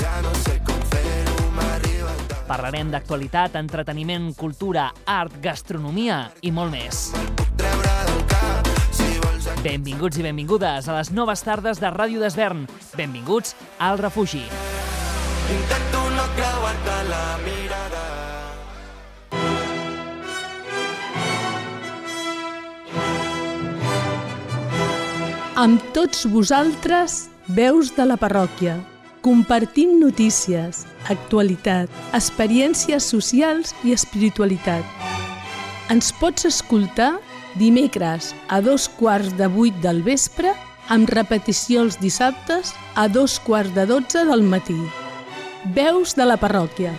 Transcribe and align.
Ja 0.00 0.20
no 0.24 0.32
sé 0.44 0.58
com 0.66 0.80
fer-ho, 0.92 1.50
m'arriba. 1.56 2.12
Parlarem 2.46 2.90
d'actualitat, 2.92 3.56
entreteniment, 3.60 4.32
cultura, 4.38 4.90
art, 5.04 5.40
gastronomia 5.42 6.26
i 6.42 6.52
molt 6.52 6.74
més. 6.74 7.10
Benvinguts 9.66 10.20
i 10.20 10.22
benvingudes 10.22 10.86
a 10.86 10.94
les 10.94 11.10
noves 11.10 11.42
tardes 11.42 11.80
de 11.82 11.90
Ràdio 11.90 12.20
d'Esvern. 12.22 12.66
Benvinguts 12.94 13.56
al 13.82 13.98
refugi. 13.98 14.44
Intento 15.50 16.02
no 16.14 16.26
creuar-te 16.36 16.98
la 17.10 17.24
mirada. 17.42 18.04
Amb 25.56 25.82
tots 25.96 26.26
vosaltres, 26.30 27.24
veus 27.48 27.94
de 27.96 28.04
la 28.06 28.20
parròquia. 28.20 28.76
Compartim 29.26 29.96
notícies, 29.98 30.84
actualitat, 31.10 31.90
experiències 32.14 33.08
socials 33.10 33.72
i 33.82 33.90
espiritualitat. 33.90 34.86
Ens 35.90 36.12
pots 36.20 36.46
escoltar 36.46 37.16
dimecres 37.58 38.28
a 38.46 38.60
dos 38.62 38.86
quarts 38.86 39.34
de 39.34 39.50
vuit 39.50 39.74
del 39.82 40.04
vespre 40.06 40.54
amb 40.94 41.10
repetició 41.10 41.82
els 41.88 41.98
dissabtes 41.98 42.70
a 42.94 43.08
dos 43.10 43.40
quarts 43.42 43.74
de 43.74 43.88
dotze 43.90 44.22
del 44.30 44.46
matí. 44.46 44.78
Veus 45.74 46.14
de 46.14 46.30
la 46.30 46.38
parròquia. 46.38 46.94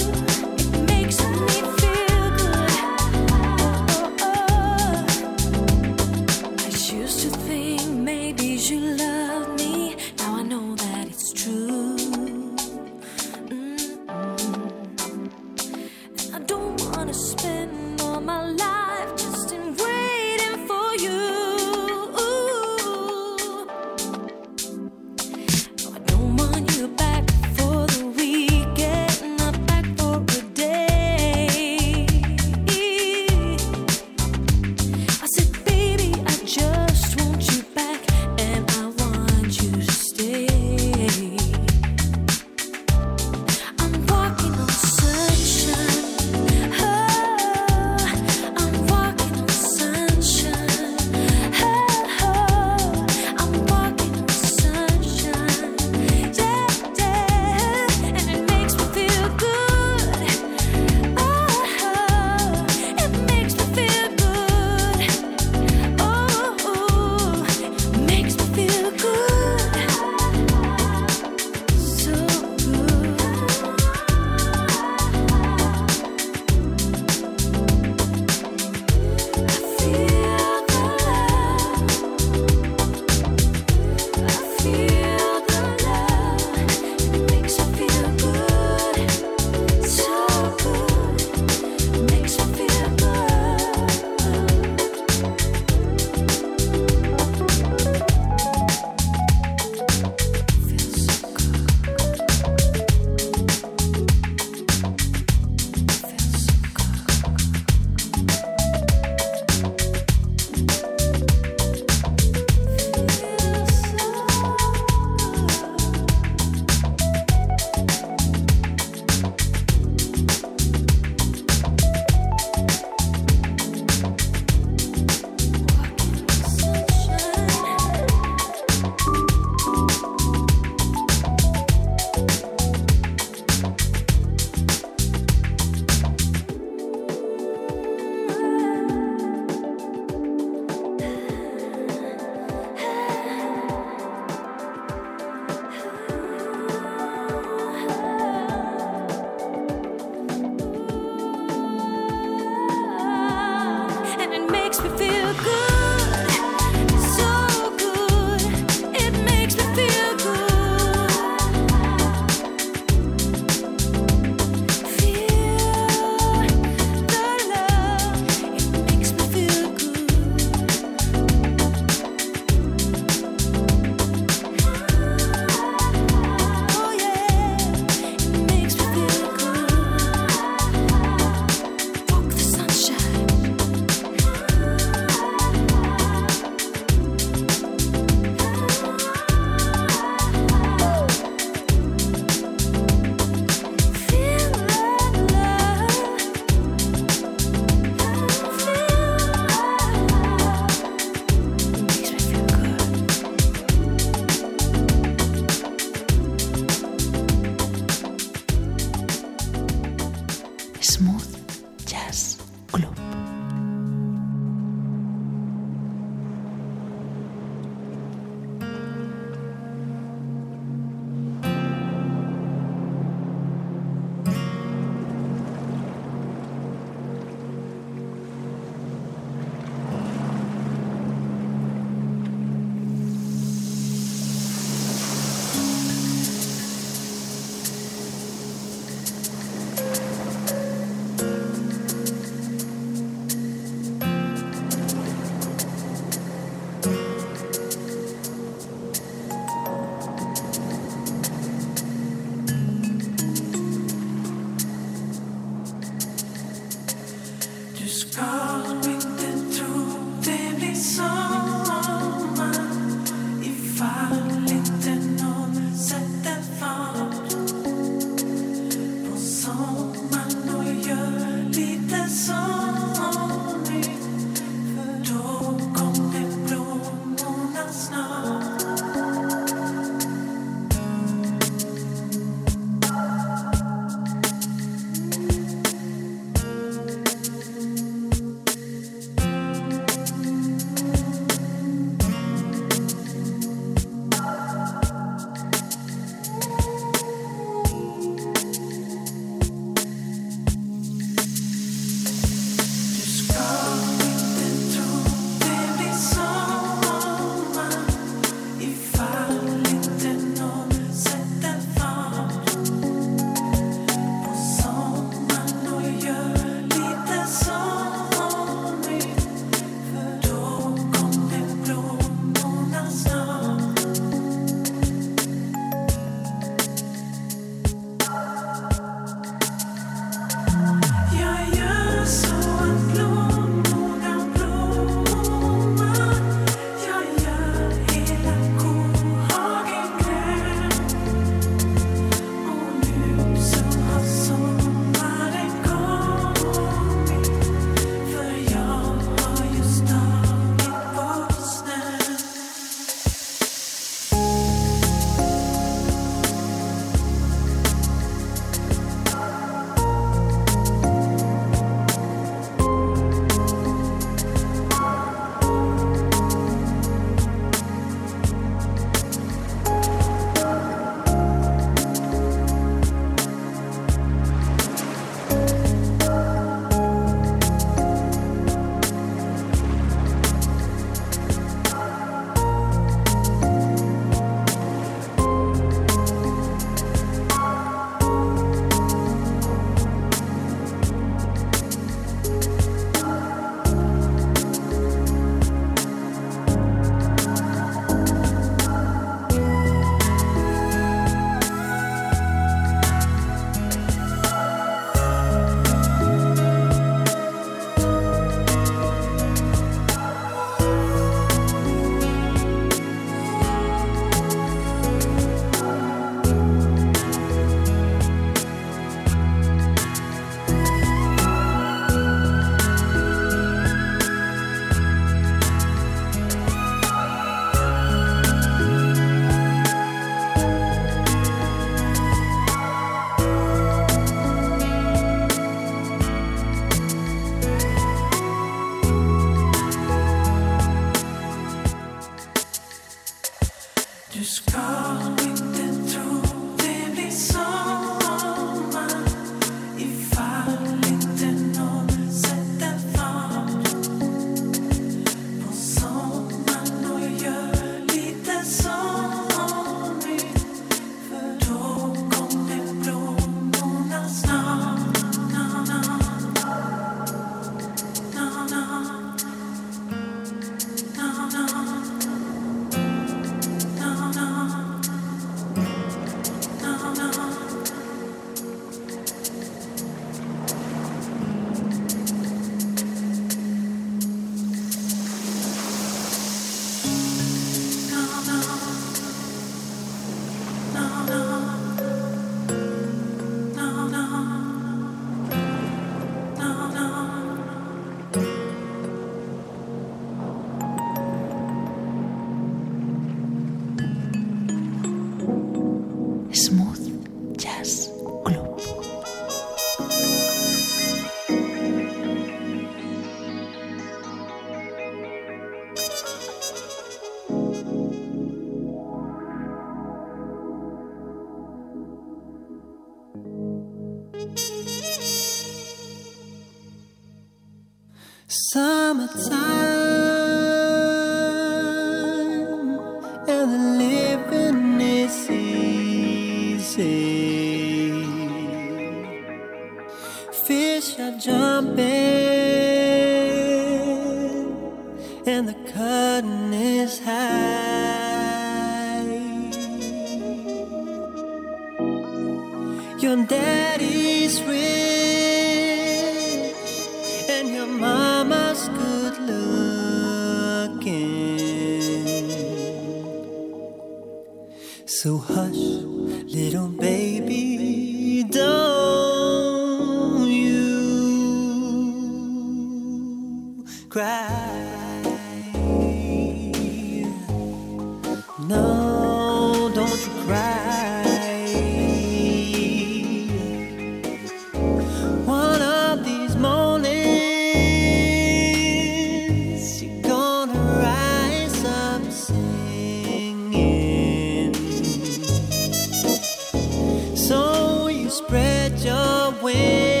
your 598.85 599.31
wings. 599.43 600.00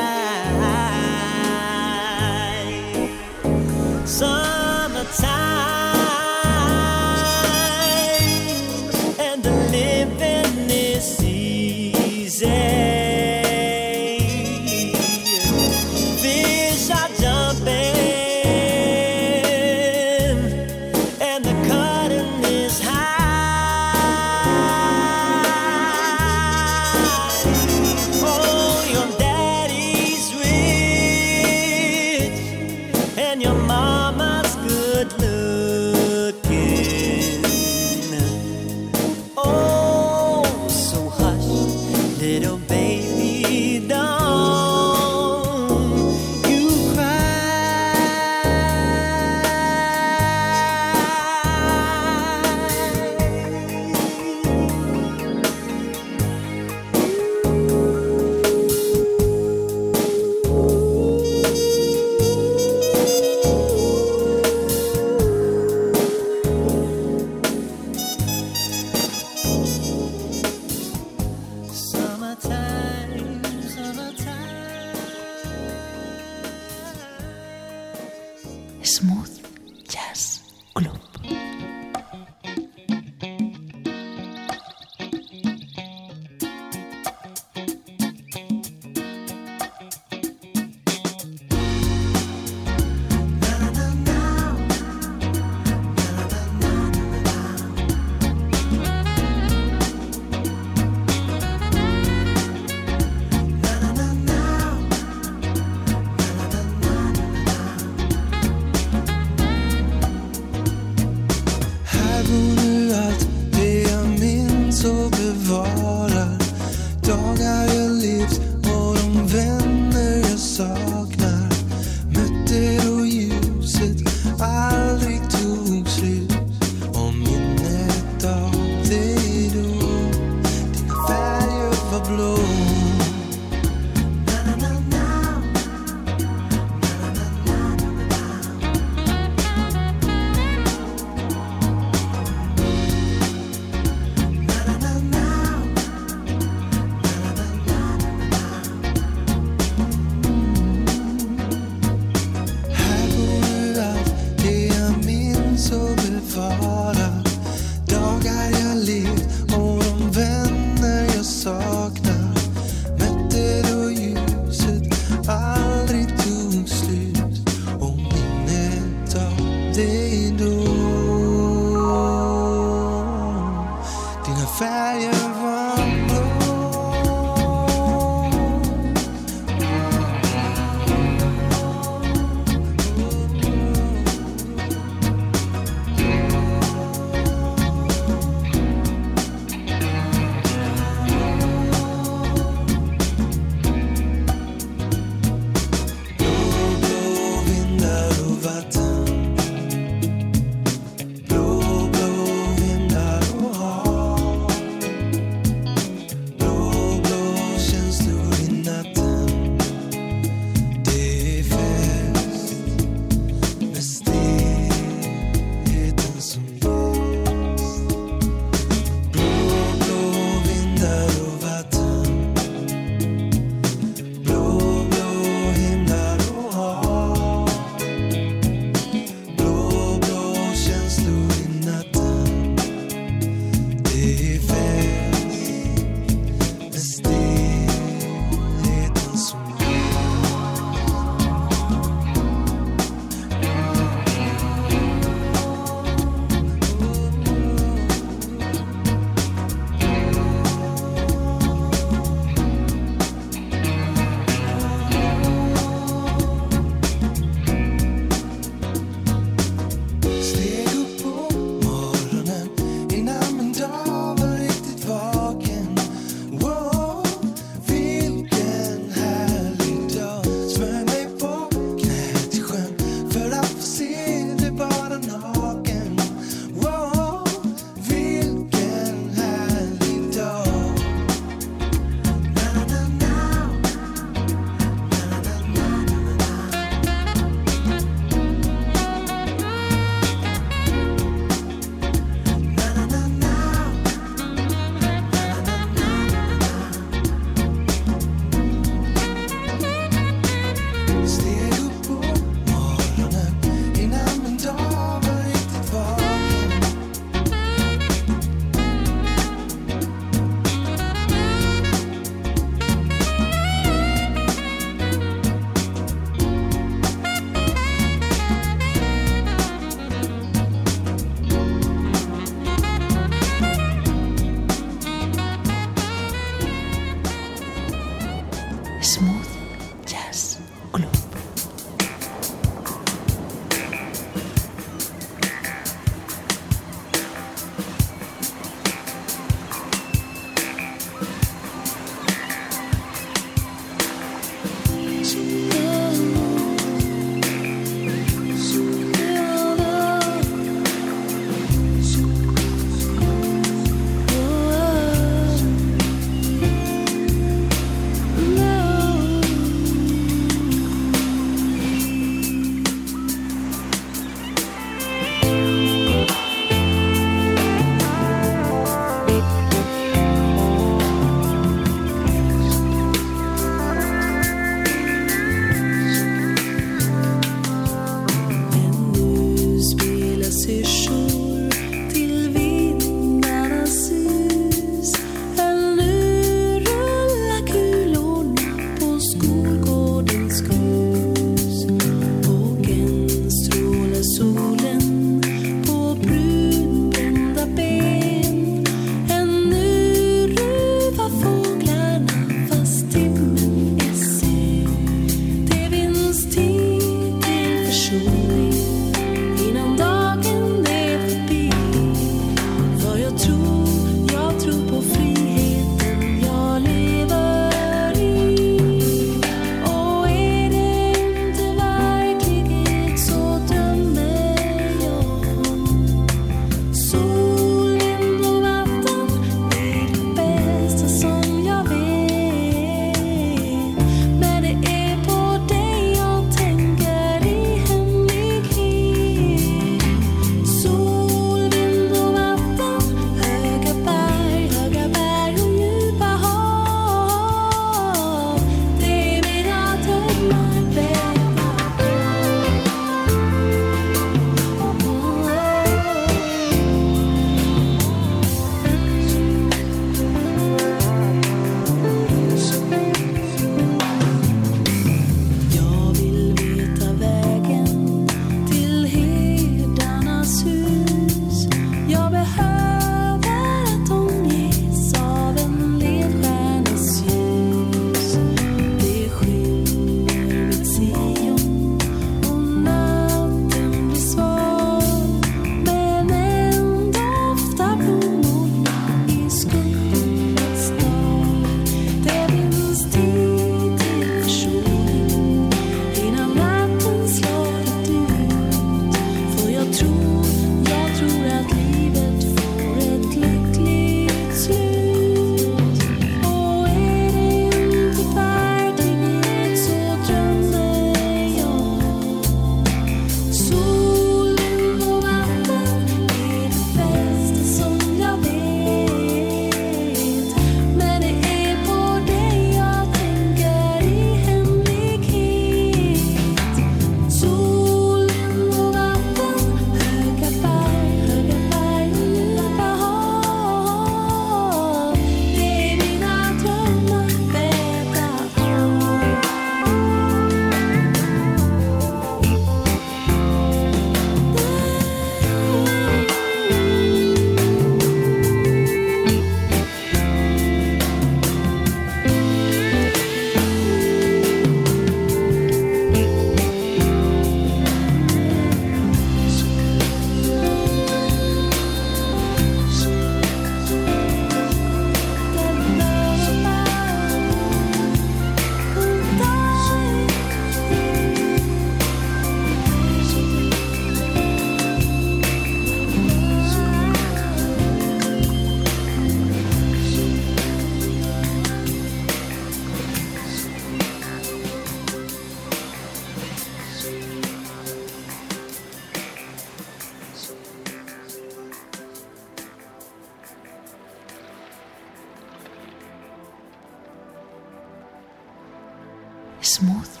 Smooth 599.51 600.00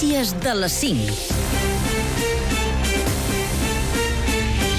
notícies 0.00 0.34
de 0.40 0.54
les 0.54 0.72
5. 0.72 1.29